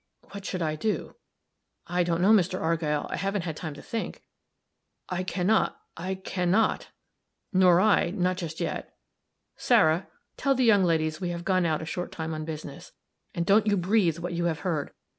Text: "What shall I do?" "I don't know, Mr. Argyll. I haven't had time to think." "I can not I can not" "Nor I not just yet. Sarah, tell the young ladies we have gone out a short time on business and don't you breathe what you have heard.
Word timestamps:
"What 0.31 0.45
shall 0.45 0.63
I 0.63 0.75
do?" 0.75 1.13
"I 1.85 2.01
don't 2.01 2.23
know, 2.23 2.31
Mr. 2.31 2.59
Argyll. 2.59 3.05
I 3.11 3.17
haven't 3.17 3.43
had 3.43 3.55
time 3.55 3.75
to 3.75 3.83
think." 3.83 4.23
"I 5.09 5.21
can 5.21 5.45
not 5.45 5.79
I 5.95 6.15
can 6.15 6.49
not" 6.49 6.87
"Nor 7.53 7.79
I 7.79 8.09
not 8.09 8.37
just 8.37 8.59
yet. 8.59 8.95
Sarah, 9.57 10.07
tell 10.37 10.55
the 10.55 10.63
young 10.65 10.83
ladies 10.83 11.21
we 11.21 11.29
have 11.29 11.45
gone 11.45 11.67
out 11.67 11.83
a 11.83 11.85
short 11.85 12.11
time 12.11 12.33
on 12.33 12.45
business 12.45 12.93
and 13.35 13.45
don't 13.45 13.67
you 13.67 13.77
breathe 13.77 14.17
what 14.17 14.33
you 14.33 14.45
have 14.45 14.61
heard. 14.61 14.89